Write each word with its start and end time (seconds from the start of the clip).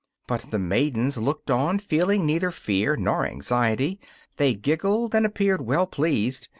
But 0.25 0.49
the 0.49 0.57
maidens 0.57 1.19
looked 1.19 1.51
on, 1.51 1.77
feeling 1.77 2.25
neither 2.25 2.49
fear 2.49 2.95
nor 2.97 3.23
anxiety; 3.23 3.99
they 4.37 4.55
giggled 4.55 5.13
and 5.13 5.27
appeared 5.27 5.61
well 5.61 5.85
pleased. 5.85 6.47